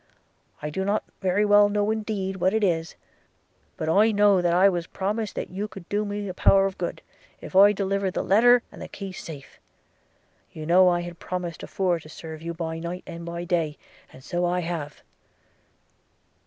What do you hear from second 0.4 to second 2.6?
–I do not very well know, indeed, what